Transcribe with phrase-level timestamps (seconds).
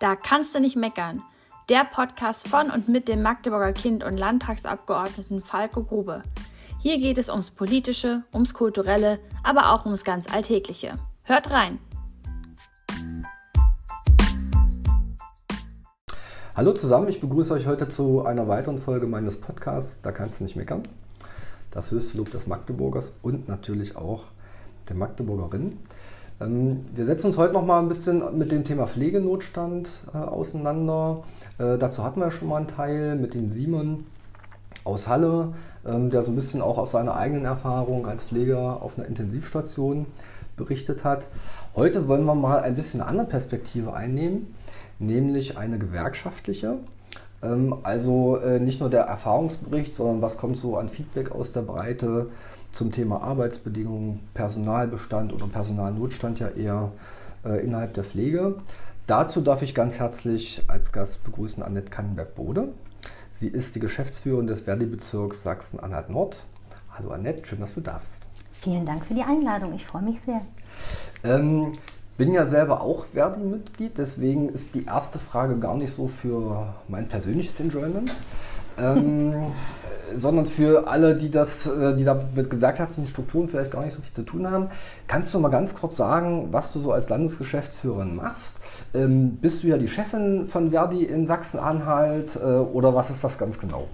[0.00, 1.22] Da kannst du nicht meckern.
[1.68, 6.22] Der Podcast von und mit dem Magdeburger Kind und Landtagsabgeordneten Falco Grube.
[6.80, 10.98] Hier geht es ums Politische, ums Kulturelle, aber auch ums ganz Alltägliche.
[11.22, 11.78] Hört rein!
[16.56, 20.00] Hallo zusammen, ich begrüße euch heute zu einer weiteren Folge meines Podcasts.
[20.00, 20.82] Da kannst du nicht meckern.
[21.70, 24.24] Das höchste Lob des Magdeburgers und natürlich auch
[24.88, 25.78] der Magdeburgerin.
[26.40, 31.22] Ähm, wir setzen uns heute noch mal ein bisschen mit dem Thema Pflegenotstand äh, auseinander.
[31.58, 34.04] Äh, dazu hatten wir schon mal einen Teil mit dem Simon
[34.82, 35.54] aus Halle,
[35.86, 40.06] ähm, der so ein bisschen auch aus seiner eigenen Erfahrung als Pfleger auf einer Intensivstation
[40.56, 41.28] berichtet hat.
[41.76, 44.54] Heute wollen wir mal ein bisschen eine andere Perspektive einnehmen,
[44.98, 46.78] nämlich eine gewerkschaftliche.
[47.42, 51.62] Ähm, also äh, nicht nur der Erfahrungsbericht, sondern was kommt so an Feedback aus der
[51.62, 52.26] Breite
[52.74, 56.92] zum Thema Arbeitsbedingungen, Personalbestand oder Personalnotstand ja eher
[57.44, 58.56] äh, innerhalb der Pflege.
[59.06, 62.68] Dazu darf ich ganz herzlich als Gast begrüßen Annette Kannenberg-Bode.
[63.30, 66.44] Sie ist die Geschäftsführerin des Verdi-Bezirks Sachsen-Anhalt-Nord.
[66.96, 68.26] Hallo Annette, schön, dass du da bist.
[68.60, 70.40] Vielen Dank für die Einladung, ich freue mich sehr.
[71.24, 71.72] Ähm,
[72.16, 77.08] bin ja selber auch Verdi-Mitglied, deswegen ist die erste Frage gar nicht so für mein
[77.08, 78.14] persönliches Enjoyment.
[78.78, 79.52] Ähm,
[80.14, 84.02] sondern für alle, die, das, äh, die da mit gewerkschaftlichen Strukturen vielleicht gar nicht so
[84.02, 84.68] viel zu tun haben.
[85.06, 88.60] Kannst du mal ganz kurz sagen, was du so als Landesgeschäftsführerin machst?
[88.94, 93.38] Ähm, bist du ja die Chefin von Verdi in Sachsen-Anhalt äh, oder was ist das
[93.38, 93.88] ganz genau?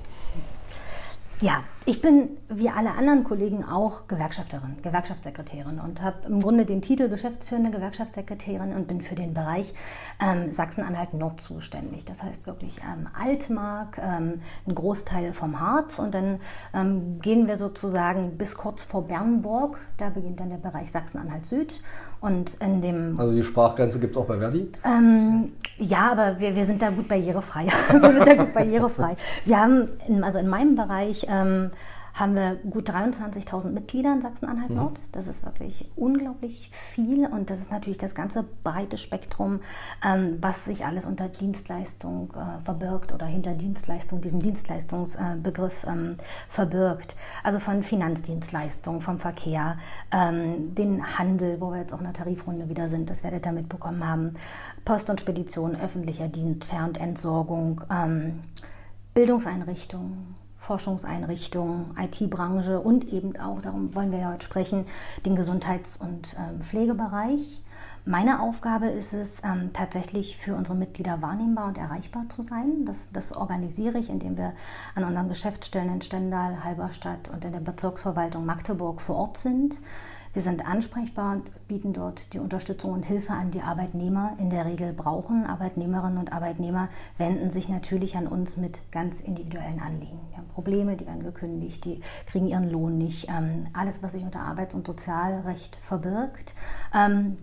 [1.40, 6.82] Ja, ich bin wie alle anderen Kollegen auch Gewerkschafterin, Gewerkschaftssekretärin und habe im Grunde den
[6.82, 9.74] Titel geschäftsführende Gewerkschaftssekretärin und bin für den Bereich
[10.24, 12.04] ähm, Sachsen-Anhalt Nord zuständig.
[12.04, 16.38] Das heißt wirklich ähm, Altmark, ähm, ein Großteil vom Harz und dann
[16.72, 19.78] ähm, gehen wir sozusagen bis kurz vor Bernburg.
[19.96, 21.74] Da beginnt dann der Bereich Sachsen-Anhalt Süd
[22.20, 24.70] und in dem also die Sprachgrenze gibt es auch bei Verdi?
[24.84, 27.66] Ähm, ja, aber wir, wir sind da gut barrierefrei.
[28.00, 29.16] wir sind da gut barrierefrei.
[29.46, 31.70] Wir haben, in, also in meinem Bereich ähm,
[32.20, 34.92] haben wir gut 23.000 Mitglieder in Sachsen-Anhalt-Nord.
[34.92, 35.02] Mhm.
[35.12, 39.60] Das ist wirklich unglaublich viel und das ist natürlich das ganze breite Spektrum,
[40.06, 46.16] ähm, was sich alles unter Dienstleistung äh, verbirgt oder hinter Dienstleistung, diesem Dienstleistungsbegriff äh, ähm,
[46.48, 47.16] verbirgt.
[47.42, 49.78] Also von Finanzdienstleistungen, vom Verkehr,
[50.12, 53.52] ähm, den Handel, wo wir jetzt auch in der Tarifrunde wieder sind, das werdet ihr
[53.52, 54.32] mitbekommen haben,
[54.84, 58.40] Post und Spedition, öffentlicher Dienst, Fern- und Entsorgung, ähm,
[59.14, 64.84] Bildungseinrichtungen, Forschungseinrichtungen, IT-Branche und eben auch, darum wollen wir ja heute sprechen,
[65.24, 67.60] den Gesundheits- und ähm, Pflegebereich.
[68.04, 72.84] Meine Aufgabe ist es, ähm, tatsächlich für unsere Mitglieder wahrnehmbar und erreichbar zu sein.
[72.84, 74.52] Das, das, organisiere ich, indem wir
[74.94, 79.74] an unseren Geschäftsstellen in Stendal, Halberstadt und in der Bezirksverwaltung Magdeburg vor Ort sind.
[80.32, 84.64] Wir sind ansprechbar und bieten dort die Unterstützung und Hilfe an, die Arbeitnehmer in der
[84.64, 85.44] Regel brauchen.
[85.44, 90.20] Arbeitnehmerinnen und Arbeitnehmer wenden sich natürlich an uns mit ganz individuellen Anliegen.
[90.30, 93.28] Die haben Probleme, die werden gekündigt, die kriegen ihren Lohn nicht.
[93.28, 96.54] Ähm, alles, was sich unter Arbeits- und Sozialrecht verbirgt,
[96.94, 97.36] ähm,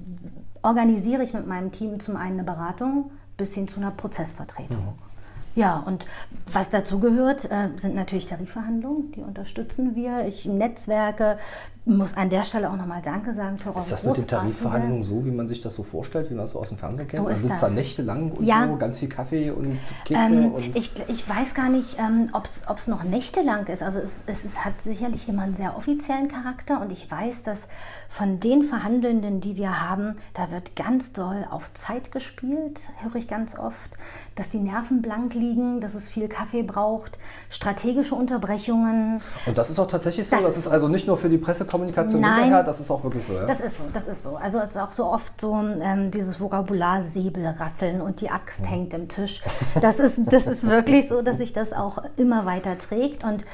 [0.61, 4.77] organisiere ich mit meinem Team zum einen eine Beratung bis hin zu einer Prozessvertretung.
[4.77, 5.07] Mhm.
[5.55, 6.05] Ja, und
[6.53, 10.27] was dazu gehört, äh, sind natürlich Tarifverhandlungen, die unterstützen wir.
[10.27, 11.39] Ich netzwerke,
[11.87, 15.03] muss an der Stelle auch nochmal Danke sagen für eure Ist das mit den Tarifverhandlungen
[15.03, 17.23] so, wie man sich das so vorstellt, wie man es so aus dem Fernsehen kennt?
[17.23, 17.59] So man sitzt das.
[17.61, 18.67] da nächtelang und ja.
[18.67, 20.33] so, ganz viel Kaffee und Kekse?
[20.33, 23.81] Ähm, und ich, ich weiß gar nicht, ähm, ob es noch nächtelang ist.
[23.81, 27.59] Also es, es, es hat sicherlich immer einen sehr offiziellen Charakter und ich weiß, dass
[28.09, 33.27] von den Verhandelnden, die wir haben, da wird ganz doll auf Zeit gespielt, höre ich
[33.27, 33.97] ganz oft,
[34.35, 37.17] dass die Nerven blank liegen, dass es viel Kaffee braucht,
[37.49, 39.21] strategische Unterbrechungen.
[39.45, 40.35] Und das ist auch tatsächlich so?
[40.35, 41.37] Das Das, ist also nicht nur für die
[41.77, 42.33] Pressekommunikation Nein.
[42.35, 43.45] hinterher, das ist auch wirklich so, ja?
[43.45, 44.35] Das ist so, das ist so.
[44.37, 48.65] Also es ist auch so oft so ähm, dieses Vokabular Säbelrasseln und die Axt Hm.
[48.67, 49.41] hängt im Tisch.
[49.81, 53.45] Das ist, das ist wirklich so, dass sich das auch immer weiter trägt und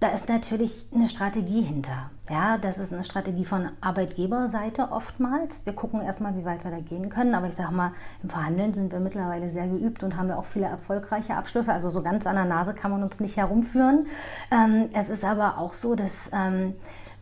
[0.00, 2.10] da ist natürlich eine Strategie hinter.
[2.30, 5.66] Ja, das ist eine Strategie von Arbeitgeberseite oftmals.
[5.66, 7.34] Wir gucken erstmal, wie weit wir da gehen können.
[7.34, 7.90] Aber ich sage mal,
[8.22, 11.72] im Verhandeln sind wir mittlerweile sehr geübt und haben ja auch viele erfolgreiche Abschlüsse.
[11.72, 14.06] Also so ganz an der Nase kann man uns nicht herumführen.
[14.52, 16.74] Ähm, es ist aber auch so, dass ähm,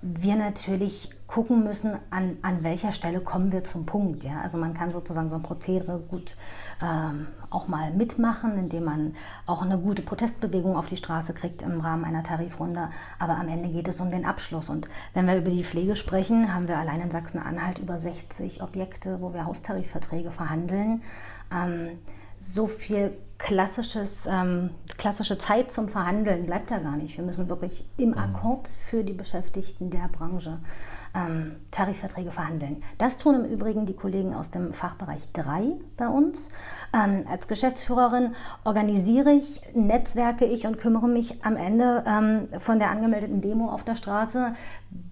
[0.02, 4.22] wir natürlich gucken müssen, an, an welcher Stelle kommen wir zum Punkt.
[4.25, 4.40] Ja?
[4.43, 6.37] Also man kann sozusagen so ein Prozedere gut
[6.82, 9.16] ähm, auch mal mitmachen, indem man
[9.46, 12.90] auch eine gute Protestbewegung auf die Straße kriegt im Rahmen einer Tarifrunde.
[13.19, 14.69] Aber am Ende geht es um den Abschluss.
[14.69, 19.20] Und wenn wir über die Pflege sprechen, haben wir allein in Sachsen-Anhalt über 60 Objekte,
[19.20, 21.02] wo wir Haustarifverträge verhandeln.
[21.52, 21.99] Ähm,
[22.38, 27.16] so viel klassisches, ähm, klassische Zeit zum Verhandeln bleibt da gar nicht.
[27.16, 28.18] Wir müssen wirklich im mhm.
[28.18, 30.58] Akkord für die Beschäftigten der Branche
[31.14, 32.82] ähm, Tarifverträge verhandeln.
[32.98, 36.48] Das tun im Übrigen die Kollegen aus dem Fachbereich 3 bei uns.
[36.92, 42.90] Ähm, als Geschäftsführerin organisiere ich, netzwerke ich und kümmere mich am Ende ähm, von der
[42.90, 44.54] angemeldeten Demo auf der Straße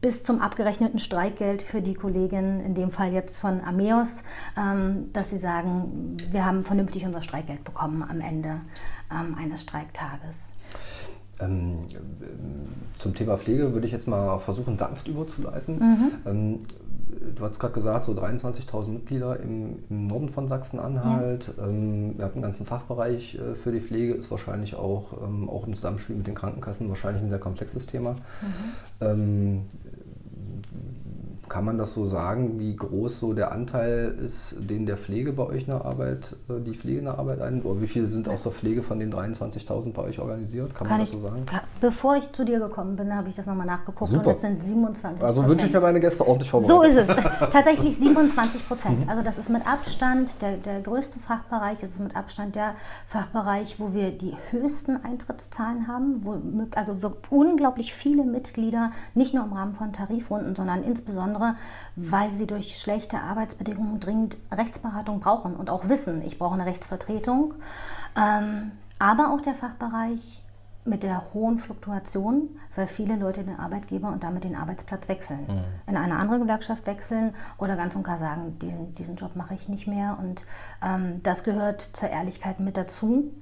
[0.01, 4.23] bis zum abgerechneten Streikgeld für die Kolleginnen, in dem Fall jetzt von Ameos,
[4.57, 8.61] ähm, dass sie sagen, wir haben vernünftig unser Streikgeld bekommen am Ende
[9.11, 10.51] ähm, eines Streiktages.
[11.41, 11.79] Ähm,
[12.97, 15.79] zum Thema Pflege würde ich jetzt mal versuchen, sanft überzuleiten.
[15.79, 16.11] Mhm.
[16.27, 16.59] Ähm,
[17.35, 21.53] du hast gerade gesagt, so 23.000 Mitglieder im, im, Norden von Sachsen-Anhalt.
[21.57, 21.67] Ja.
[21.67, 25.67] Ähm, ihr habt einen ganzen Fachbereich äh, für die Pflege, ist wahrscheinlich auch, ähm, auch
[25.67, 28.13] im Zusammenspiel mit den Krankenkassen wahrscheinlich ein sehr komplexes Thema.
[29.01, 29.63] Mhm.
[31.49, 35.45] Kann man das so sagen, wie groß so der Anteil ist, den der Pflege bei
[35.45, 37.63] euch in der Arbeit, äh, die Pflege in der Arbeit ein?
[37.63, 40.75] Oder wie viele sind aus der Pflege von den 23.000 bei euch organisiert?
[40.75, 41.47] Kann, kann man das ich, so sagen?
[41.81, 44.21] Bevor ich zu dir gekommen bin, habe ich das nochmal nachgeguckt Super.
[44.21, 46.95] und das sind 27 Also wünsche ich mir meine Gäste ordentlich vorbereitet.
[46.97, 47.17] So ist es.
[47.53, 49.01] Tatsächlich 27 Prozent.
[49.01, 49.09] Mhm.
[49.09, 52.75] Also das ist mit Abstand der, der größte Fachbereich, es ist mit Abstand der
[53.09, 56.41] Fachbereich, wo wir die höchsten Eintrittszahlen haben, wo
[56.75, 56.97] also
[57.31, 61.57] unglaublich viele Mitglieder, nicht nur im Rahmen von Tarifrunden, sondern insbesondere insbesondere
[61.97, 67.55] weil sie durch schlechte Arbeitsbedingungen dringend Rechtsberatung brauchen und auch wissen, ich brauche eine Rechtsvertretung.
[68.17, 70.43] Ähm, aber auch der Fachbereich
[70.85, 75.47] mit der hohen Fluktuation, weil viele Leute den Arbeitgeber und damit den Arbeitsplatz wechseln.
[75.49, 75.65] Mhm.
[75.87, 79.69] In eine andere Gewerkschaft wechseln oder ganz und gar sagen, diesen, diesen Job mache ich
[79.69, 80.19] nicht mehr.
[80.21, 80.45] Und
[80.85, 83.33] ähm, das gehört zur Ehrlichkeit mit dazu.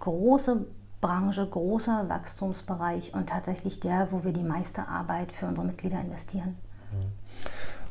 [0.00, 0.66] Große
[1.00, 6.56] Branche, großer Wachstumsbereich und tatsächlich der, wo wir die meiste Arbeit für unsere Mitglieder investieren.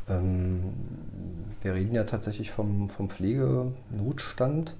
[0.09, 0.73] Ähm,
[1.61, 4.75] wir reden ja tatsächlich vom, vom Pflegenotstand.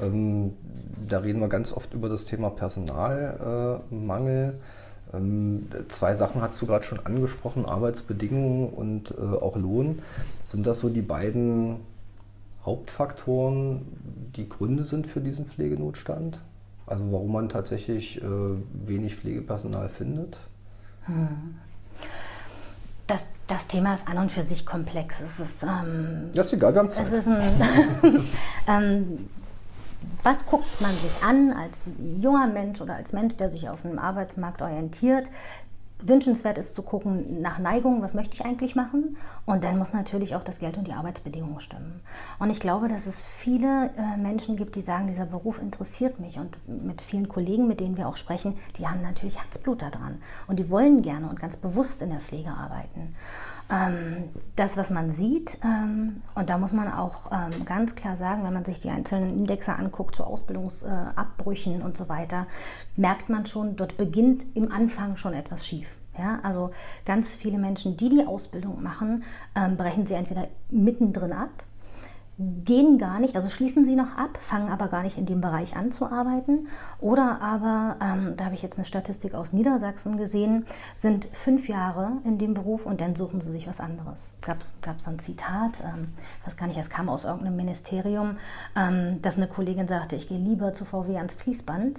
[0.00, 0.52] Ähm,
[1.08, 4.54] da reden wir ganz oft über das Thema Personalmangel.
[5.12, 10.00] Äh, ähm, zwei Sachen hast du gerade schon angesprochen, Arbeitsbedingungen und äh, auch Lohn.
[10.44, 11.76] Sind das so die beiden
[12.64, 13.82] Hauptfaktoren,
[14.36, 16.38] die Gründe sind für diesen Pflegenotstand?
[16.86, 18.26] Also warum man tatsächlich äh,
[18.86, 20.38] wenig Pflegepersonal findet?
[21.06, 21.56] Hm
[23.12, 25.20] das, das Thema ist an und für sich komplex.
[25.20, 27.06] Es ist, ähm, ja, ist egal, wir haben Zeit.
[27.06, 27.42] Es ist ein,
[28.66, 29.28] ähm,
[30.22, 33.98] was guckt man sich an als junger Mensch oder als Mensch, der sich auf dem
[33.98, 35.26] Arbeitsmarkt orientiert?
[36.02, 39.16] Wünschenswert ist zu gucken nach Neigung, was möchte ich eigentlich machen.
[39.46, 42.00] Und dann muss natürlich auch das Geld und die Arbeitsbedingungen stimmen.
[42.38, 46.38] Und ich glaube, dass es viele äh, Menschen gibt, die sagen, dieser Beruf interessiert mich.
[46.38, 50.20] Und mit vielen Kollegen, mit denen wir auch sprechen, die haben natürlich Herzblut daran.
[50.46, 53.14] Und die wollen gerne und ganz bewusst in der Pflege arbeiten.
[53.70, 58.44] Ähm, das, was man sieht, ähm, und da muss man auch ähm, ganz klar sagen,
[58.44, 62.46] wenn man sich die einzelnen Indexe anguckt zu Ausbildungsabbrüchen und so weiter,
[62.96, 65.88] merkt man schon, dort beginnt im Anfang schon etwas schief.
[66.18, 66.72] Ja, also
[67.06, 69.24] ganz viele Menschen, die die Ausbildung machen,
[69.78, 71.48] brechen sie entweder mittendrin ab
[72.64, 75.76] gehen gar nicht, also schließen sie noch ab, fangen aber gar nicht in dem Bereich
[75.76, 76.68] an zu arbeiten.
[77.00, 80.66] Oder aber, ähm, da habe ich jetzt eine Statistik aus Niedersachsen gesehen,
[80.96, 84.18] sind fünf Jahre in dem Beruf und dann suchen sie sich was anderes.
[84.40, 86.08] Gab es ein Zitat, ähm,
[86.44, 88.38] weiß gar nicht, es kam aus irgendeinem Ministerium,
[88.76, 91.98] ähm, dass eine Kollegin sagte, ich gehe lieber zu VW ans Fließband,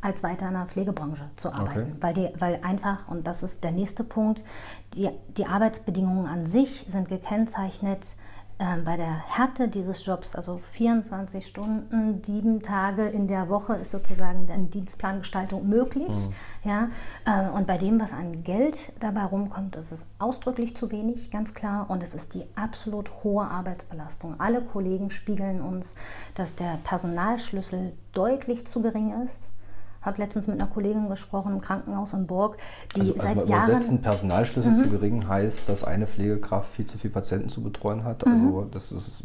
[0.00, 1.80] als weiter in der Pflegebranche zu arbeiten.
[1.80, 1.96] Okay.
[2.00, 4.42] Weil, die, weil einfach, und das ist der nächste Punkt,
[4.94, 8.00] die, die Arbeitsbedingungen an sich sind gekennzeichnet
[8.84, 14.50] bei der Härte dieses Jobs, also 24 Stunden, sieben Tage in der Woche ist sozusagen
[14.50, 16.08] eine Dienstplangestaltung möglich.
[16.08, 16.68] Mhm.
[16.68, 16.88] Ja?
[17.24, 21.54] Äh, und bei dem, was an Geld dabei rumkommt, ist es ausdrücklich zu wenig, ganz
[21.54, 21.86] klar.
[21.88, 24.34] Und es ist die absolut hohe Arbeitsbelastung.
[24.38, 25.94] Alle Kollegen spiegeln uns,
[26.34, 29.49] dass der Personalschlüssel deutlich zu gering ist
[30.02, 32.56] habe letztens mit einer Kollegin gesprochen im Krankenhaus in Burg,
[32.96, 33.68] die also, also seit also Jahren...
[33.70, 34.76] Übersetzen, Personalschlüssel mhm.
[34.76, 38.26] zu gering heißt, dass eine Pflegekraft viel zu viele Patienten zu betreuen hat.
[38.26, 38.70] Also mhm.
[38.70, 39.24] das ist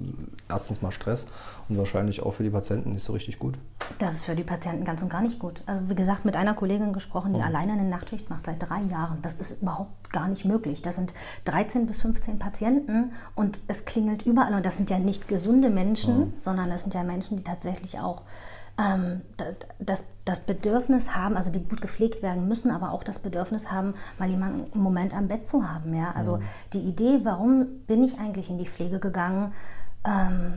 [0.49, 1.27] erstens mal Stress
[1.69, 3.57] und wahrscheinlich auch für die Patienten nicht so richtig gut.
[3.99, 5.61] Das ist für die Patienten ganz und gar nicht gut.
[5.65, 7.45] Also wie gesagt, mit einer Kollegin gesprochen, die mhm.
[7.45, 9.19] alleine eine Nachtschicht macht seit drei Jahren.
[9.21, 10.81] Das ist überhaupt gar nicht möglich.
[10.81, 11.13] Das sind
[11.45, 14.53] 13 bis 15 Patienten und es klingelt überall.
[14.53, 16.33] Und das sind ja nicht gesunde Menschen, mhm.
[16.37, 18.23] sondern das sind ja Menschen, die tatsächlich auch
[18.77, 19.21] ähm,
[19.79, 23.93] das, das Bedürfnis haben, also die gut gepflegt werden müssen, aber auch das Bedürfnis haben,
[24.19, 25.93] mal jemanden im Moment am Bett zu haben.
[25.93, 26.11] Ja?
[26.11, 26.41] Also mhm.
[26.73, 29.53] die Idee, warum bin ich eigentlich in die Pflege gegangen,
[30.03, 30.55] ähm,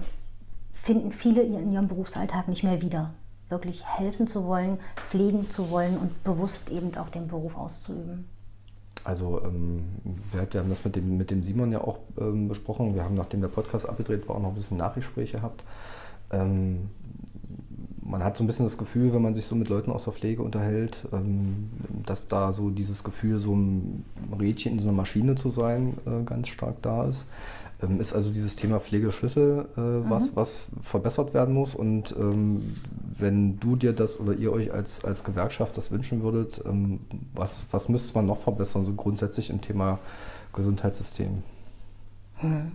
[0.73, 3.11] finden viele in ihrem Berufsalltag nicht mehr wieder.
[3.49, 8.27] Wirklich helfen zu wollen, pflegen zu wollen und bewusst eben auch den Beruf auszuüben.
[9.05, 9.85] Also ähm,
[10.33, 12.95] wir, haben das mit dem, mit dem Simon ja auch ähm, besprochen.
[12.95, 15.65] Wir haben, nachdem der Podcast abgedreht war, auch noch ein bisschen Nachgespräche gehabt.
[16.31, 16.91] Ähm,
[18.09, 20.13] man hat so ein bisschen das Gefühl, wenn man sich so mit Leuten aus der
[20.13, 21.71] Pflege unterhält, ähm,
[22.07, 24.05] dass da so dieses Gefühl, so ein
[24.39, 27.27] Rädchen in so einer Maschine zu sein, äh, ganz stark da ist.
[27.83, 30.11] Ähm, ist also dieses Thema Pflegeschlüssel äh, mhm.
[30.11, 31.75] was, was verbessert werden muss.
[31.75, 32.75] Und ähm,
[33.19, 36.63] wenn du dir das oder ihr euch als, als Gewerkschaft das wünschen würdet,
[37.35, 39.99] was, was müsste man noch verbessern, so grundsätzlich im Thema
[40.53, 41.43] Gesundheitssystem?
[42.37, 42.73] Hm.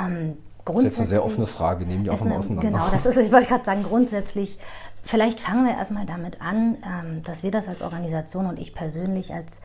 [0.00, 0.36] Ähm,
[0.74, 2.70] das ist jetzt eine sehr offene Frage, nehmen die auch immer auseinander.
[2.70, 4.58] Genau, das ist, ich wollte gerade sagen, grundsätzlich,
[5.02, 9.32] vielleicht fangen wir erstmal damit an, ähm, dass wir das als Organisation und ich persönlich
[9.32, 9.60] als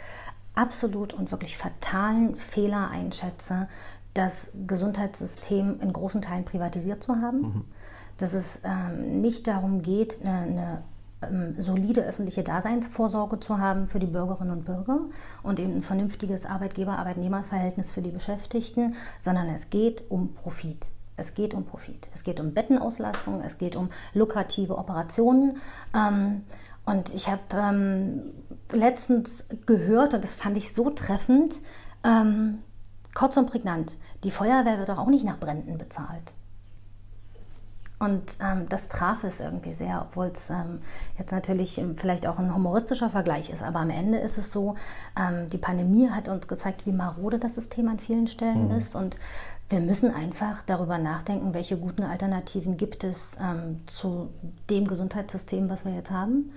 [0.55, 3.67] absolut und wirklich fatalen Fehler einschätze,
[4.13, 7.41] das Gesundheitssystem in großen Teilen privatisiert zu haben.
[7.41, 7.65] Mhm.
[8.17, 10.83] Dass es ähm, nicht darum geht, eine, eine
[11.30, 15.00] ähm, solide öffentliche Daseinsvorsorge zu haben für die Bürgerinnen und Bürger
[15.42, 20.86] und eben ein vernünftiges Arbeitgeber-Arbeitnehmer-Verhältnis für die Beschäftigten, sondern es geht um Profit.
[21.15, 22.08] Es geht um Profit.
[22.13, 25.58] Es geht um Bettenauslastung, es geht um lukrative Operationen.
[25.96, 26.44] Ähm,
[26.86, 28.22] und ich habe ähm,
[28.72, 31.56] letztens gehört, und das fand ich so treffend,
[33.13, 36.34] kurz und prägnant, die Feuerwehr wird doch auch nicht nach Bränden bezahlt.
[38.03, 40.81] Und ähm, das traf es irgendwie sehr, obwohl es ähm,
[41.17, 43.63] jetzt natürlich ähm, vielleicht auch ein humoristischer Vergleich ist.
[43.63, 44.75] Aber am Ende ist es so,
[45.17, 48.77] ähm, die Pandemie hat uns gezeigt, wie marode das System an vielen Stellen mhm.
[48.77, 48.93] ist.
[48.93, 49.17] Und
[49.69, 54.29] wir müssen einfach darüber nachdenken, welche guten Alternativen gibt es ähm, zu
[54.69, 56.51] dem Gesundheitssystem, was wir jetzt haben.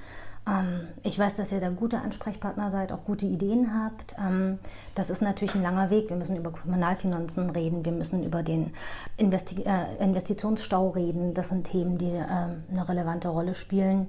[0.46, 4.14] Ähm, ich weiß, dass ihr da gute Ansprechpartner seid, auch gute Ideen habt.
[4.18, 4.58] Ähm,
[4.94, 6.08] das ist natürlich ein langer Weg.
[6.08, 8.72] Wir müssen über Kommunalfinanzen reden, wir müssen über den
[9.16, 11.34] Investi äh, Investitionsstau reden.
[11.34, 14.08] Das sind Themen, die ähm, eine relevante Rolle spielen.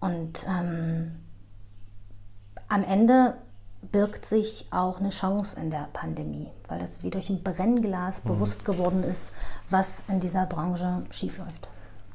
[0.00, 1.12] Und ähm,
[2.68, 3.34] am Ende
[3.92, 8.28] birgt sich auch eine Chance in der Pandemie, weil es wie durch ein Brennglas mhm.
[8.28, 9.30] bewusst geworden ist,
[9.68, 11.68] was in dieser Branche schiefläuft.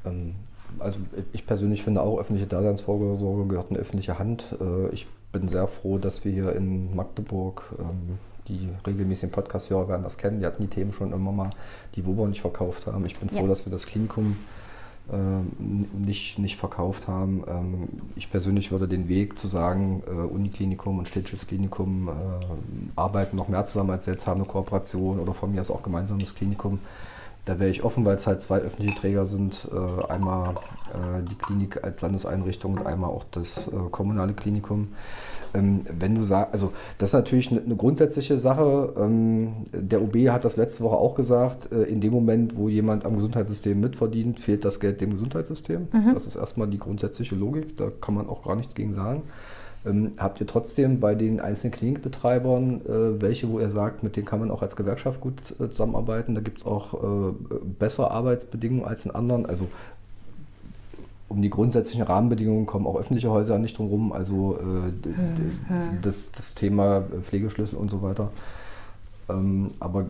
[0.04, 0.34] Ähm,
[0.78, 0.98] also
[1.32, 4.54] ich persönlich finde auch, öffentliche Daseinsvorsorge gehört in öffentliche Hand.
[4.60, 10.02] Äh, ich bin sehr froh, dass wir hier in Magdeburg, ähm, die regelmäßigen Podcast-Hörer werden
[10.02, 11.50] das kennen, die hatten die Themen schon immer mal,
[11.94, 13.04] die Wober nicht verkauft haben.
[13.06, 13.46] Ich bin froh, ja.
[13.46, 14.36] dass wir das Klinikum
[15.12, 15.50] ähm,
[16.04, 17.42] nicht, nicht verkauft haben.
[17.48, 22.12] Ähm, ich persönlich würde den Weg zu sagen, äh, Uniklinikum und städtisches Klinikum äh,
[22.94, 26.34] arbeiten noch mehr zusammen als jetzt, haben eine Kooperation oder von mir aus auch gemeinsames
[26.34, 26.78] Klinikum
[27.46, 29.68] da wäre ich offen, weil es halt zwei öffentliche Träger sind.
[29.72, 30.54] Äh, einmal
[30.90, 34.88] äh, die Klinik als Landeseinrichtung und einmal auch das äh, kommunale Klinikum.
[35.54, 38.92] Ähm, wenn du sagst, also das ist natürlich eine, eine grundsätzliche Sache.
[38.96, 43.04] Ähm, der OB hat das letzte Woche auch gesagt, äh, in dem Moment, wo jemand
[43.04, 45.88] am Gesundheitssystem mitverdient, fehlt das Geld dem Gesundheitssystem.
[45.92, 46.14] Mhm.
[46.14, 49.22] Das ist erstmal die grundsätzliche Logik, da kann man auch gar nichts gegen sagen.
[49.86, 54.26] Ähm, habt ihr trotzdem bei den einzelnen Klinikbetreibern äh, welche, wo ihr sagt, mit denen
[54.26, 56.34] kann man auch als Gewerkschaft gut äh, zusammenarbeiten?
[56.34, 57.32] Da gibt es auch äh,
[57.78, 59.46] bessere Arbeitsbedingungen als in anderen.
[59.46, 59.68] Also
[61.28, 64.12] um die grundsätzlichen Rahmenbedingungen kommen auch öffentliche Häuser nicht drum rum.
[64.12, 66.00] Also mhm.
[66.02, 68.30] das, das Thema Pflegeschlüssel und so weiter.
[69.28, 70.06] Ähm, aber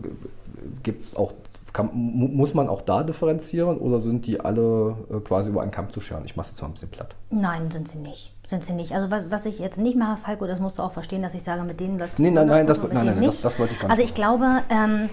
[0.83, 1.35] gibt es auch
[1.73, 5.93] kann, muss man auch da differenzieren oder sind die alle äh, quasi über einen Kamm
[5.93, 6.25] zu scheren?
[6.25, 7.15] Ich mache es jetzt mal ein bisschen platt.
[7.31, 8.33] Nein, sind sie nicht.
[8.51, 8.93] Sind sie nicht.
[8.97, 11.45] Also was, was ich jetzt nicht mache, Falco, das musst du auch verstehen, dass ich
[11.45, 13.87] sage, mit denen läuft Nee, nein, nein, das, nein, nein, das, das, wollte ich gar
[13.87, 13.93] nicht.
[13.93, 15.09] Also ich glaube, ähm,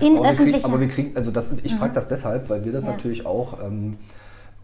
[0.00, 0.46] in aber öffentlichen...
[0.46, 1.76] Wir kriegen, aber wir kriegen, also das ich mhm.
[1.76, 2.92] frage das deshalb, weil wir das ja.
[2.92, 3.62] natürlich auch...
[3.62, 3.98] Ähm,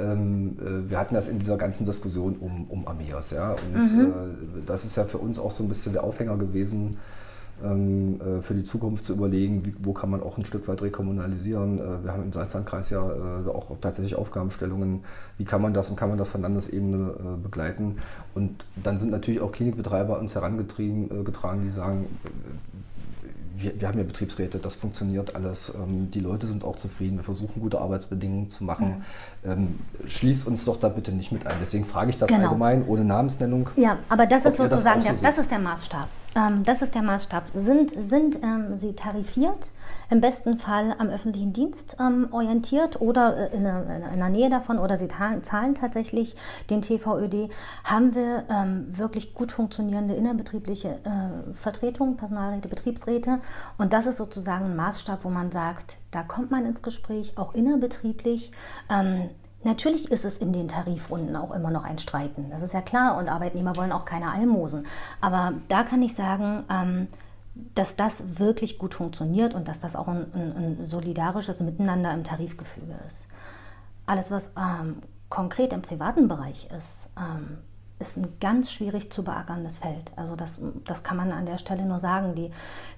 [0.00, 3.50] ähm, äh, wir hatten das in dieser ganzen Diskussion um, um Amias, ja.
[3.52, 4.06] Und mhm.
[4.06, 6.96] äh, das ist ja für uns auch so ein bisschen der Aufhänger gewesen,
[7.60, 11.78] für die Zukunft zu überlegen, wie, wo kann man auch ein Stück weit rekommunalisieren.
[11.78, 15.04] Äh, wir haben im Salzlandkreis ja äh, auch tatsächlich Aufgabenstellungen,
[15.38, 17.96] wie kann man das und kann man das von Landesebene begleiten.
[18.34, 22.06] Und dann sind natürlich auch Klinikbetreiber uns herangetragen, getragen, die sagen,
[23.58, 25.72] wir, wir, haben ja Betriebsräte, das funktioniert alles.
[25.74, 29.04] Ähm, die Leute sind auch zufrieden, wir versuchen gute Arbeitsbedingungen zu machen.
[29.42, 29.50] Mhm.
[29.50, 31.56] Ähm, schließ uns doch da bitte nicht mit ein.
[31.60, 32.44] Deswegen frage ich das genau.
[32.44, 33.68] allgemein, ohne Namensnennung.
[33.76, 36.08] Ja, aber das ist sozusagen, das, der, das ist der Maßstab.
[36.38, 37.44] Ähm, das ist der Maßstab.
[37.52, 39.58] Sind, sind ähm, sie tarifiert?
[40.10, 44.48] Im besten Fall am öffentlichen Dienst ähm, orientiert oder äh, in, in, in, der Nähe
[44.48, 46.36] davon oder sie zahlen tatsächlich
[46.70, 47.50] den TVÖD,
[47.84, 53.40] haben wir ähm, wirklich gut funktionierende innerbetriebliche äh, Vertretungen, Personalräte, Betriebsräte.
[53.76, 57.54] Und das ist sozusagen ein Maßstab, wo man sagt, da kommt man ins Gespräch, auch
[57.54, 58.52] innerbetrieblich.
[59.68, 63.18] Natürlich ist es in den Tarifrunden auch immer noch ein Streiten, das ist ja klar,
[63.18, 64.86] und Arbeitnehmer wollen auch keine Almosen.
[65.20, 67.08] Aber da kann ich sagen, ähm,
[67.74, 72.24] dass das wirklich gut funktioniert und dass das auch ein, ein, ein solidarisches Miteinander im
[72.24, 73.26] Tarifgefüge ist.
[74.06, 77.58] Alles, was ähm, konkret im privaten Bereich ist, ähm,
[77.98, 80.12] ist ein ganz schwierig zu beackerndes Feld.
[80.16, 82.34] Also das, das kann man an der Stelle nur sagen.
[82.34, 82.50] Die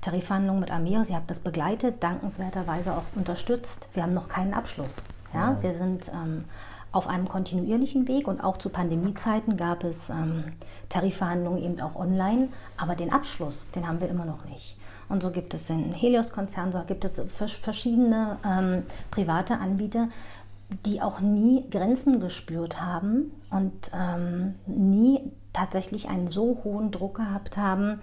[0.03, 3.89] Tarifverhandlungen mit Ameos, ihr habt das begleitet, dankenswerterweise auch unterstützt.
[3.93, 5.03] Wir haben noch keinen Abschluss.
[5.33, 5.63] Ja, ja.
[5.63, 6.45] wir sind ähm,
[6.93, 10.45] auf einem kontinuierlichen Weg und auch zu Pandemiezeiten gab es ähm,
[10.89, 14.77] Tarifverhandlungen eben auch online, aber den Abschluss, den haben wir immer noch nicht.
[15.09, 20.09] Und so gibt es den Helios-Konzern, so gibt es verschiedene ähm, private Anbieter,
[20.87, 25.21] die auch nie Grenzen gespürt haben und ähm, nie
[25.53, 27.99] tatsächlich einen so hohen Druck gehabt haben,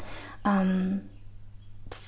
[0.46, 1.02] ähm,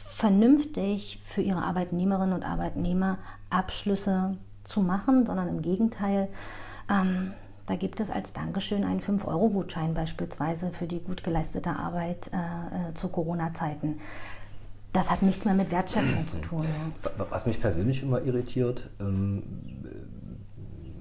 [0.09, 4.35] vernünftig für ihre Arbeitnehmerinnen und Arbeitnehmer Abschlüsse
[4.69, 6.29] zu machen, sondern im Gegenteil,
[6.89, 7.33] ähm,
[7.65, 12.93] da gibt es als Dankeschön einen 5-Euro-Gutschein beispielsweise für die gut geleistete Arbeit äh, äh,
[12.93, 13.99] zu Corona-Zeiten.
[14.91, 16.65] Das hat nichts mehr mit Wertschätzung zu tun.
[17.29, 19.43] Was mich persönlich immer irritiert, ähm,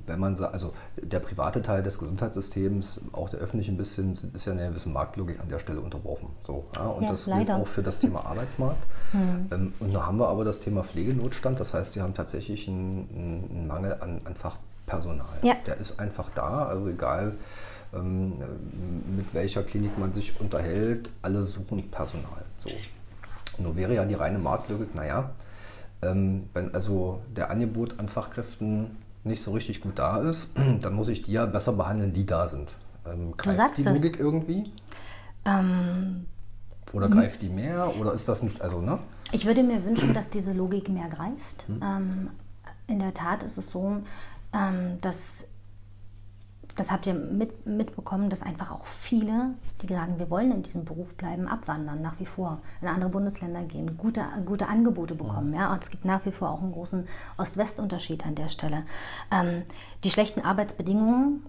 [0.09, 4.47] wenn man sagt, also der private Teil des Gesundheitssystems, auch der öffentliche ein bisschen, ist
[4.47, 6.29] ja einer gewissen Marktlogik an der Stelle unterworfen.
[6.47, 8.83] So, ja, und ja, das gilt auch für das Thema Arbeitsmarkt.
[9.13, 9.47] Mhm.
[9.51, 13.49] Ähm, und da haben wir aber das Thema Pflegenotstand, das heißt, wir haben tatsächlich einen,
[13.51, 15.39] einen Mangel an, an Fachpersonal.
[15.43, 15.55] Ja.
[15.67, 17.35] Der ist einfach da, also egal
[17.95, 18.35] ähm,
[19.17, 22.45] mit welcher Klinik man sich unterhält, alle suchen Personal.
[22.65, 22.71] So.
[23.63, 25.31] Nur wäre ja die reine Marktlogik, naja,
[26.03, 28.97] ähm, wenn also der Angebot an Fachkräften
[29.29, 30.51] nicht so richtig gut da ist,
[30.83, 32.75] dann muss ich die ja besser behandeln, die da sind.
[33.07, 34.21] Ähm, greift die Logik das.
[34.21, 34.73] irgendwie?
[35.45, 36.27] Ähm,
[36.93, 37.95] oder greift die mehr?
[37.99, 38.99] Oder ist das nicht, also, ne?
[39.33, 41.67] Ich würde mir wünschen, dass diese Logik mehr greift.
[41.67, 41.81] Hm.
[41.83, 42.31] Ähm,
[42.87, 43.99] in der Tat ist es so,
[44.53, 45.45] ähm, dass
[46.79, 50.85] das habt ihr mit, mitbekommen, dass einfach auch viele, die sagen, wir wollen in diesem
[50.85, 55.55] Beruf bleiben, abwandern, nach wie vor in andere Bundesländer gehen, gute, gute Angebote bekommen.
[55.55, 55.73] Ja.
[55.73, 58.85] Und es gibt nach wie vor auch einen großen Ost-West-Unterschied an der Stelle.
[59.33, 59.65] Ähm,
[60.05, 61.45] die schlechten Arbeitsbedingungen,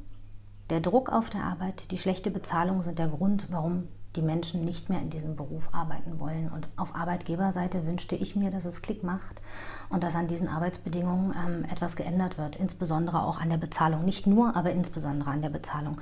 [0.71, 4.89] der Druck auf der Arbeit, die schlechte Bezahlung sind der Grund, warum die Menschen nicht
[4.89, 6.49] mehr in diesem Beruf arbeiten wollen.
[6.49, 9.39] Und auf Arbeitgeberseite wünschte ich mir, dass es Klick macht
[9.89, 14.05] und dass an diesen Arbeitsbedingungen ähm, etwas geändert wird, insbesondere auch an der Bezahlung.
[14.05, 15.99] Nicht nur, aber insbesondere an der Bezahlung.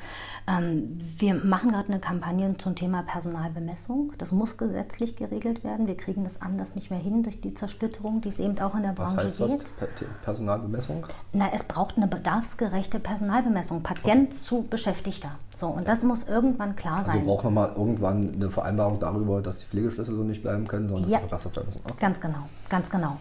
[0.47, 4.13] Ähm, wir machen gerade eine Kampagne zum Thema Personalbemessung.
[4.17, 5.87] Das muss gesetzlich geregelt werden.
[5.87, 8.83] Wir kriegen das anders nicht mehr hin durch die Zersplitterung, die es eben auch in
[8.83, 9.51] der Was Branche heißt das?
[9.51, 10.21] geht.
[10.21, 11.05] Personalbemessung?
[11.33, 13.83] Na, es braucht eine bedarfsgerechte Personalbemessung.
[13.83, 14.37] Patient okay.
[14.37, 15.31] zu Beschäftigter.
[15.55, 17.19] So, und das muss irgendwann klar also sein.
[17.21, 21.09] Also braucht nochmal irgendwann eine Vereinbarung darüber, dass die Pflegeschlüssel so nicht bleiben können, sondern
[21.09, 21.17] ja.
[21.17, 21.81] dass sie verbessert werden müssen.
[21.85, 21.97] Okay.
[21.99, 23.17] Ganz genau, ganz genau.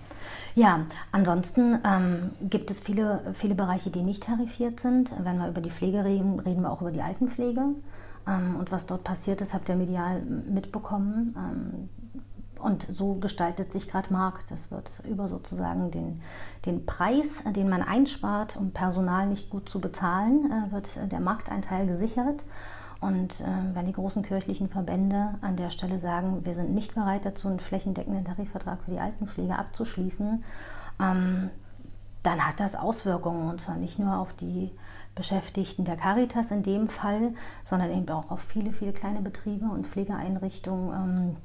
[0.57, 5.13] Ja, ansonsten ähm, gibt es viele, viele Bereiche, die nicht tarifiert sind.
[5.23, 7.61] Wenn wir über die Pflege reden, reden wir auch über die Altenpflege.
[8.27, 11.35] Ähm, und was dort passiert ist, habt ihr medial mitbekommen.
[11.37, 11.89] Ähm,
[12.59, 14.51] und so gestaltet sich gerade Markt.
[14.51, 16.23] Das wird über sozusagen den,
[16.65, 21.87] den Preis, den man einspart, um Personal nicht gut zu bezahlen, äh, wird der Markteinteil
[21.87, 22.43] gesichert.
[23.01, 27.25] Und äh, wenn die großen kirchlichen Verbände an der Stelle sagen, wir sind nicht bereit
[27.25, 30.43] dazu, einen flächendeckenden Tarifvertrag für die Altenpflege abzuschließen,
[31.01, 31.51] ähm,
[32.23, 34.71] dann hat das Auswirkungen und zwar nicht nur auf die
[35.15, 39.87] Beschäftigten der Caritas in dem Fall, sondern eben auch auf viele, viele kleine Betriebe und
[39.87, 41.37] Pflegeeinrichtungen, ähm,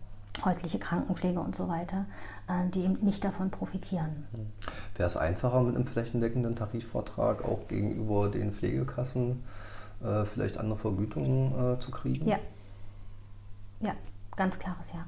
[0.43, 2.05] häusliche Krankenpflege und so weiter,
[2.47, 4.25] äh, die eben nicht davon profitieren.
[4.95, 9.43] Wäre es einfacher mit einem flächendeckenden Tarifvertrag auch gegenüber den Pflegekassen?
[10.03, 12.27] Äh, vielleicht andere Vergütungen äh, zu kriegen?
[12.27, 12.39] Ja.
[13.81, 13.95] Ja,
[14.35, 15.05] ganz klares Ja.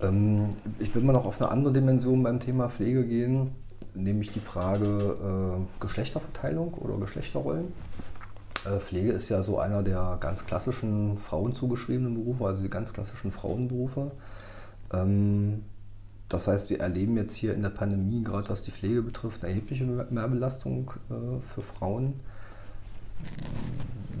[0.00, 3.52] Ähm, ich will mal noch auf eine andere Dimension beim Thema Pflege gehen,
[3.94, 7.72] nämlich die Frage äh, Geschlechterverteilung oder Geschlechterrollen.
[8.64, 12.92] Äh, Pflege ist ja so einer der ganz klassischen Frauen zugeschriebenen Berufe, also die ganz
[12.92, 14.12] klassischen Frauenberufe.
[14.92, 15.64] Ähm,
[16.28, 19.52] das heißt, wir erleben jetzt hier in der Pandemie, gerade was die Pflege betrifft, eine
[19.52, 22.20] erhebliche Mehrbelastung äh, für Frauen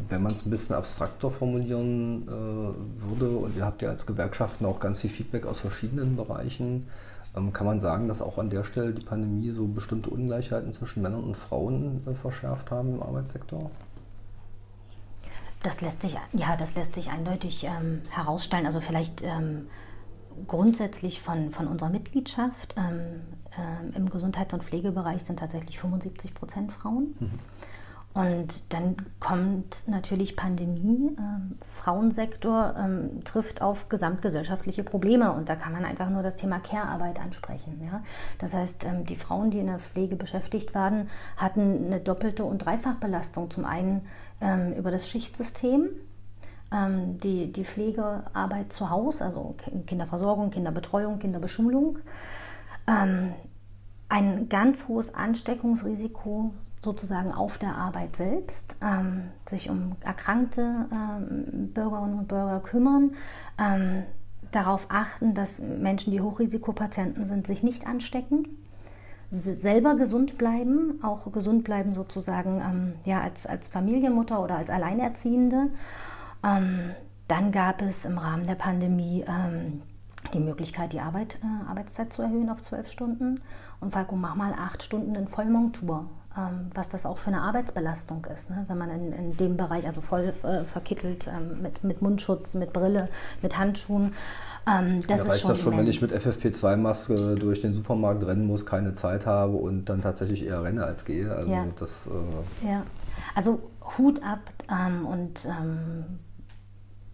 [0.08, 4.66] wenn man es ein bisschen abstrakter formulieren äh, würde, und ihr habt ja als Gewerkschaften
[4.66, 6.88] auch ganz viel Feedback aus verschiedenen Bereichen,
[7.36, 11.02] ähm, kann man sagen, dass auch an der Stelle die Pandemie so bestimmte Ungleichheiten zwischen
[11.02, 13.70] Männern und Frauen äh, verschärft haben im Arbeitssektor?
[15.62, 18.66] Das lässt sich, ja, das lässt sich eindeutig ähm, herausstellen.
[18.66, 19.68] Also vielleicht ähm,
[20.46, 26.72] grundsätzlich von, von unserer Mitgliedschaft ähm, äh, im Gesundheits- und Pflegebereich sind tatsächlich 75 Prozent
[26.72, 27.14] Frauen.
[27.20, 27.38] Mhm.
[28.12, 31.16] Und dann kommt natürlich Pandemie.
[31.16, 36.58] Ähm, Frauensektor ähm, trifft auf gesamtgesellschaftliche Probleme und da kann man einfach nur das Thema
[36.58, 37.80] Care-Arbeit ansprechen.
[37.84, 38.02] Ja?
[38.38, 42.58] Das heißt, ähm, die Frauen, die in der Pflege beschäftigt waren, hatten eine doppelte und
[42.58, 43.48] Dreifachbelastung.
[43.48, 44.02] Zum einen
[44.40, 45.90] ähm, über das Schichtsystem,
[46.72, 49.54] ähm, die, die Pflegearbeit zu Hause, also
[49.86, 52.00] Kinderversorgung, Kinderbetreuung, Kinderbeschulung.
[52.88, 53.34] Ähm,
[54.08, 62.18] ein ganz hohes Ansteckungsrisiko sozusagen auf der Arbeit selbst, ähm, sich um erkrankte ähm, Bürgerinnen
[62.18, 63.12] und Bürger kümmern,
[63.58, 64.04] ähm,
[64.50, 68.48] darauf achten, dass Menschen, die Hochrisikopatienten sind, sich nicht anstecken.
[69.30, 75.68] selber gesund bleiben, auch gesund bleiben sozusagen ähm, ja, als, als Familienmutter oder als Alleinerziehende.
[76.42, 76.94] Ähm,
[77.28, 79.82] dann gab es im Rahmen der Pandemie ähm,
[80.34, 83.40] die Möglichkeit, die Arbeit, äh, Arbeitszeit zu erhöhen auf zwölf Stunden.
[83.80, 88.24] Und Falco, mach mal acht Stunden in Vollmontur, ähm, was das auch für eine Arbeitsbelastung
[88.32, 88.64] ist, ne?
[88.68, 92.72] wenn man in, in dem Bereich, also voll äh, verkittelt ähm, mit, mit Mundschutz, mit
[92.72, 93.08] Brille,
[93.42, 94.14] mit Handschuhen.
[94.66, 98.64] Ähm, das da reicht das schon, wenn ich mit FFP2-Maske durch den Supermarkt rennen muss,
[98.64, 101.34] keine Zeit habe und dann tatsächlich eher renne als gehe.
[101.34, 101.64] Also ja.
[101.78, 102.06] das.
[102.06, 102.82] Äh ja.
[103.34, 103.60] Also
[103.98, 104.40] Hut ab
[104.70, 106.20] ähm, und ähm,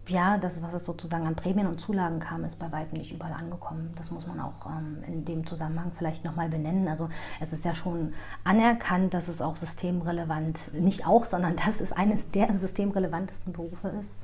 [0.07, 3.33] ja, das, was es sozusagen an Prämien und Zulagen kam, ist bei weitem nicht überall
[3.33, 3.93] angekommen.
[3.95, 6.87] Das muss man auch ähm, in dem Zusammenhang vielleicht nochmal benennen.
[6.87, 11.91] Also es ist ja schon anerkannt, dass es auch systemrelevant, nicht auch, sondern dass es
[11.93, 14.21] eines der systemrelevantesten Berufe ist.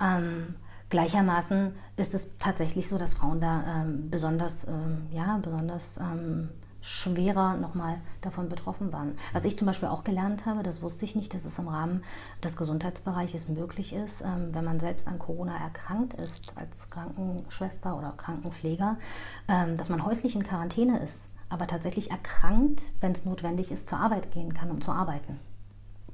[0.00, 0.56] Ähm,
[0.90, 6.50] gleichermaßen ist es tatsächlich so, dass Frauen da ähm, besonders, ähm, ja, besonders ähm,
[6.86, 9.18] schwerer nochmal davon betroffen waren.
[9.32, 12.04] Was ich zum Beispiel auch gelernt habe, das wusste ich nicht, dass es im Rahmen
[12.44, 18.14] des Gesundheitsbereiches möglich ist, ähm, wenn man selbst an Corona erkrankt ist, als Krankenschwester oder
[18.16, 18.98] Krankenpfleger,
[19.48, 23.98] ähm, dass man häuslich in Quarantäne ist, aber tatsächlich erkrankt, wenn es notwendig ist, zur
[23.98, 25.40] Arbeit gehen kann, um zu arbeiten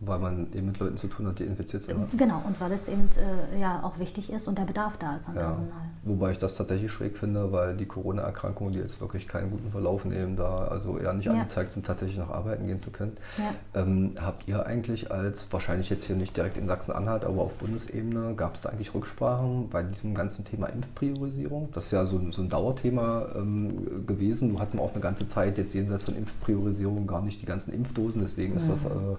[0.05, 2.19] weil man eben mit Leuten zu tun hat, die infiziert sind.
[2.19, 3.09] Genau, und weil es eben
[3.53, 5.83] äh, ja auch wichtig ist und der Bedarf da ist an ja, Personal.
[6.03, 10.05] Wobei ich das tatsächlich schräg finde, weil die Corona-Erkrankungen, die jetzt wirklich keinen guten Verlauf
[10.05, 11.33] nehmen, da also eher nicht ja.
[11.33, 13.17] angezeigt sind, tatsächlich noch arbeiten gehen zu können.
[13.39, 13.81] Ja.
[13.81, 18.35] Ähm, habt ihr eigentlich als, wahrscheinlich jetzt hier nicht direkt in Sachsen-Anhalt, aber auf Bundesebene,
[18.35, 21.69] gab es da eigentlich Rücksprachen bei diesem ganzen Thema Impfpriorisierung?
[21.73, 24.59] Das ist ja so, so ein Dauerthema ähm, gewesen.
[24.59, 28.21] Hatten wir auch eine ganze Zeit jetzt jenseits von Impfpriorisierung gar nicht die ganzen Impfdosen,
[28.21, 28.85] deswegen ist das...
[28.85, 28.91] Mhm.
[28.91, 29.17] Äh,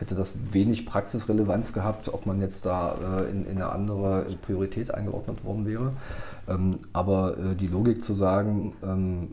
[0.00, 0.19] hätte das
[0.52, 5.66] wenig Praxisrelevanz gehabt, ob man jetzt da äh, in, in, eine andere Priorität eingeordnet worden
[5.66, 5.92] wäre.
[6.48, 9.28] Ähm, aber äh, die Logik zu sagen, ähm,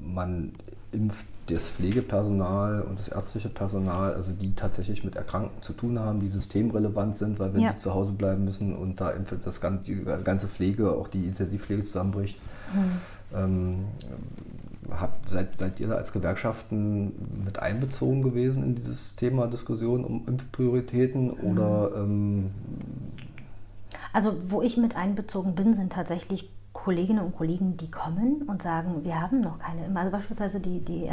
[0.00, 0.52] man
[0.92, 6.20] impft das Pflegepersonal und das ärztliche Personal, also die tatsächlich mit Erkrankten zu tun haben,
[6.20, 7.72] die systemrelevant sind, weil wenn ja.
[7.72, 9.12] die zu Hause bleiben müssen und da
[9.44, 12.38] das ganze, die ganze Pflege, auch die Intensivpflege zusammenbricht,
[12.74, 13.38] mhm.
[13.38, 13.84] ähm,
[14.90, 20.26] habt, seid, seid ihr da als Gewerkschaften mit einbezogen gewesen in dieses Thema Diskussion um
[20.26, 21.92] Impfprioritäten oder?
[21.96, 22.50] Ähm
[24.12, 29.04] also wo ich mit einbezogen bin, sind tatsächlich Kolleginnen und Kollegen, die kommen und sagen,
[29.04, 29.94] wir haben noch keine.
[29.98, 31.10] Also beispielsweise die, die,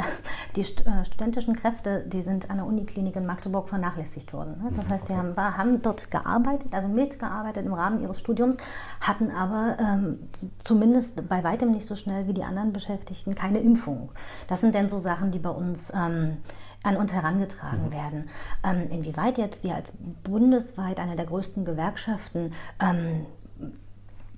[0.56, 4.62] die äh, studentischen Kräfte, die sind an der Uniklinik in Magdeburg vernachlässigt worden.
[4.62, 4.70] Ne?
[4.76, 8.56] Das mhm, heißt, die haben, haben dort gearbeitet, also mitgearbeitet im Rahmen ihres Studiums,
[9.00, 10.18] hatten aber ähm,
[10.64, 14.10] zumindest bei weitem nicht so schnell wie die anderen Beschäftigten keine Impfung.
[14.48, 16.38] Das sind denn so Sachen, die bei uns ähm,
[16.82, 17.92] an uns herangetragen mhm.
[17.92, 18.28] werden.
[18.64, 19.92] Ähm, inwieweit jetzt wir als
[20.22, 23.26] bundesweit eine der größten Gewerkschaften ähm,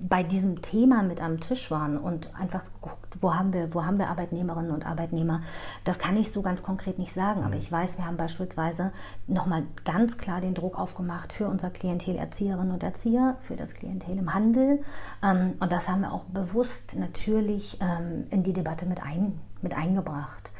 [0.00, 3.98] bei diesem Thema mit am Tisch waren und einfach geguckt, wo haben wir, wo haben
[3.98, 5.42] wir Arbeitnehmerinnen und Arbeitnehmer,
[5.84, 7.42] das kann ich so ganz konkret nicht sagen.
[7.42, 7.60] Aber mhm.
[7.60, 8.92] ich weiß, wir haben beispielsweise
[9.26, 14.18] nochmal ganz klar den Druck aufgemacht für unser Klientel Erzieherinnen und Erzieher, für das Klientel
[14.18, 14.84] im Handel.
[15.22, 19.76] Ähm, und das haben wir auch bewusst natürlich ähm, in die Debatte mit, ein, mit
[19.76, 20.50] eingebracht.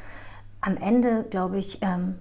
[0.61, 2.15] Am Ende, glaube ich, ähm,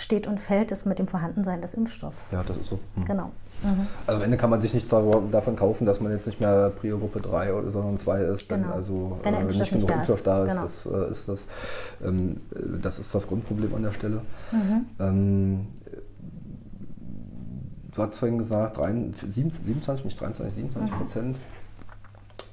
[0.00, 2.30] steht und fällt es mit dem Vorhandensein des Impfstoffs.
[2.32, 2.78] Ja, das ist so.
[2.96, 3.04] Mhm.
[3.04, 3.32] Genau.
[3.62, 3.86] Mhm.
[4.06, 7.20] Also am Ende kann man sich nichts davon kaufen, dass man jetzt nicht mehr Prio-Gruppe
[7.20, 8.68] 3 oder, sondern 2 ist, genau.
[8.68, 10.52] wenn also wenn äh, nicht genug Impfstoff da ist.
[10.52, 10.62] Genau.
[10.62, 11.46] Das, äh, ist das,
[12.04, 12.40] ähm,
[12.82, 14.20] das ist das Grundproblem an der Stelle.
[14.52, 14.86] Mhm.
[15.00, 15.66] Ähm,
[17.92, 20.98] du hast vorhin gesagt, 23, 27, nicht 23, 27 mhm.
[20.98, 21.40] Prozent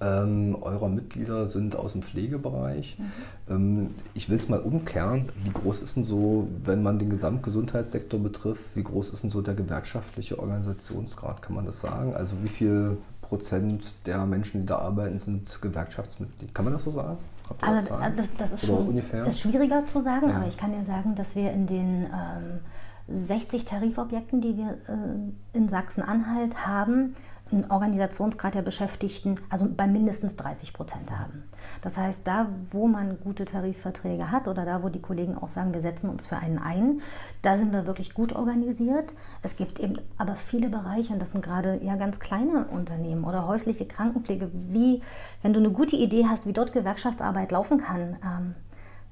[0.02, 2.98] ähm, eurer Mitglieder sind aus dem Pflegebereich.
[2.98, 3.12] Mhm.
[3.50, 5.30] Ähm, ich will es mal umkehren.
[5.44, 9.42] Wie groß ist denn so, wenn man den Gesamtgesundheitssektor betrifft, wie groß ist denn so
[9.42, 12.16] der gewerkschaftliche Organisationsgrad, kann man das sagen?
[12.16, 16.54] Also wie viel Prozent der Menschen, die da arbeiten, sind Gewerkschaftsmitglied?
[16.54, 17.18] Kann man das so sagen?
[17.62, 19.26] Also, das, das, ist Oder schon ungefähr?
[19.26, 20.38] ist schwieriger zu sagen, ja.
[20.38, 22.60] aber ich kann dir sagen, dass wir in den ähm,
[23.08, 27.16] 60 Tarifobjekten, die wir äh, in Sachsen-Anhalt haben,
[27.52, 31.44] einen Organisationsgrad der Beschäftigten, also bei mindestens 30 Prozent haben.
[31.82, 35.74] Das heißt, da, wo man gute Tarifverträge hat oder da, wo die Kollegen auch sagen,
[35.74, 37.02] wir setzen uns für einen ein,
[37.42, 39.14] da sind wir wirklich gut organisiert.
[39.42, 43.48] Es gibt eben aber viele Bereiche, und das sind gerade ja ganz kleine Unternehmen oder
[43.48, 45.02] häusliche Krankenpflege, wie,
[45.42, 48.56] wenn du eine gute Idee hast, wie dort Gewerkschaftsarbeit laufen kann, ähm,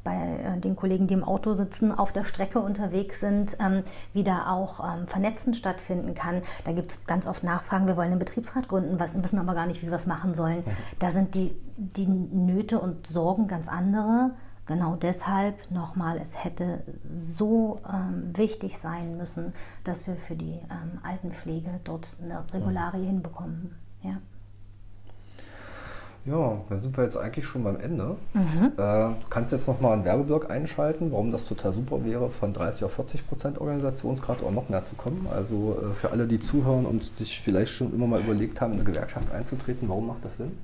[0.03, 4.23] bei äh, den Kollegen, die im Auto sitzen, auf der Strecke unterwegs sind, ähm, wie
[4.23, 6.41] da auch ähm, Vernetzen stattfinden kann.
[6.65, 9.65] Da gibt es ganz oft Nachfragen, wir wollen einen Betriebsrat gründen, was, wissen aber gar
[9.65, 10.59] nicht, wie wir es machen sollen.
[10.59, 10.71] Mhm.
[10.99, 14.31] Da sind die, die Nöte und Sorgen ganz andere.
[14.65, 20.99] Genau deshalb nochmal, es hätte so ähm, wichtig sein müssen, dass wir für die ähm,
[21.03, 23.07] Altenpflege dort eine Regularie mhm.
[23.07, 23.75] hinbekommen.
[24.01, 24.17] Ja.
[26.25, 28.15] Ja, dann sind wir jetzt eigentlich schon beim Ende.
[28.33, 28.71] Mhm.
[28.77, 32.86] Äh, du kannst jetzt nochmal einen Werbeblock einschalten, warum das total super wäre, von 30
[32.86, 35.27] auf 40 Prozent Organisationsgrad auch noch mehr zu kommen.
[35.29, 38.79] Also äh, für alle, die zuhören und sich vielleicht schon immer mal überlegt haben, in
[38.79, 40.57] eine Gewerkschaft einzutreten, warum macht das Sinn?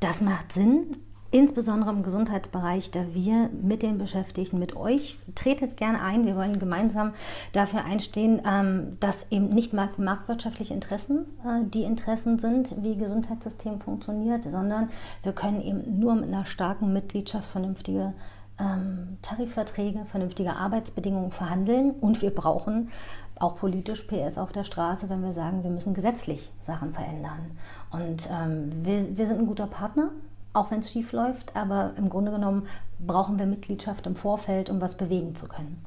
[0.00, 0.96] Das macht Sinn,
[1.34, 6.26] insbesondere im Gesundheitsbereich, da wir mit den Beschäftigten, mit euch, tretet gerne ein.
[6.26, 7.12] Wir wollen gemeinsam
[7.52, 14.44] dafür einstehen, ähm, dass eben nicht marktwirtschaftliche Interessen äh, die Interessen sind, wie Gesundheitssystem funktioniert,
[14.44, 14.90] sondern
[15.24, 18.14] wir können eben nur mit einer starken Mitgliedschaft vernünftige
[18.60, 22.90] ähm, Tarifverträge, vernünftige Arbeitsbedingungen verhandeln und wir brauchen
[23.40, 27.50] auch politisch PS auf der Straße, wenn wir sagen, wir müssen gesetzlich Sachen verändern.
[27.90, 30.10] Und ähm, wir, wir sind ein guter Partner
[30.54, 31.54] auch wenn es schief läuft.
[31.54, 32.66] Aber im Grunde genommen
[32.98, 35.84] brauchen wir Mitgliedschaft im Vorfeld, um was bewegen zu können.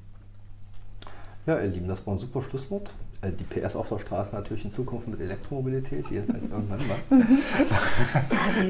[1.48, 2.92] Ja, ihr Lieben, das war ein super Schlusswort.
[3.22, 7.26] Äh, die PS auf der Straße natürlich in Zukunft mit Elektromobilität, jedenfalls irgendwann mal.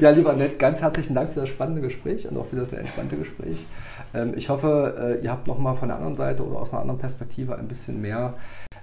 [0.00, 2.78] ja, lieber Nett, ganz herzlichen Dank für das spannende Gespräch und auch für das sehr
[2.78, 3.66] entspannte Gespräch.
[4.14, 7.00] Ähm, ich hoffe, äh, ihr habt nochmal von der anderen Seite oder aus einer anderen
[7.00, 8.34] Perspektive ein bisschen mehr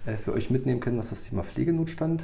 [0.06, 2.23] äh, für euch mitnehmen können, was das Thema Pflegenotstand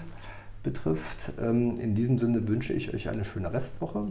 [0.62, 1.34] betrifft.
[1.42, 4.08] Ähm, in diesem Sinne wünsche ich euch eine schöne Restwoche.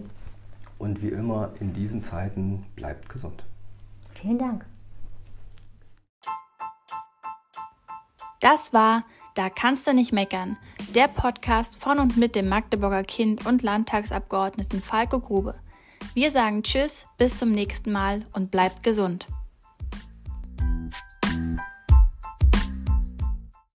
[0.80, 3.44] Und wie immer in diesen Zeiten bleibt gesund.
[4.14, 4.64] Vielen Dank.
[8.40, 10.56] Das war Da kannst du nicht meckern,
[10.94, 15.54] der Podcast von und mit dem Magdeburger Kind und Landtagsabgeordneten Falco Grube.
[16.14, 19.28] Wir sagen Tschüss, bis zum nächsten Mal und bleibt gesund.